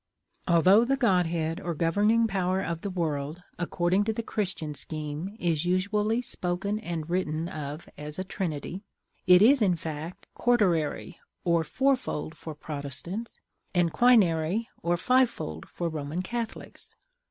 [0.47, 5.63] Although the Godhead or governing power of the world, according to the Christian scheme, is
[5.63, 8.81] usually spoken and written of as a trinity,
[9.27, 13.37] it is, in fact, quarterary or fourfold for Protestants,
[13.75, 16.95] and quinary or fivefold for Roman Catholics.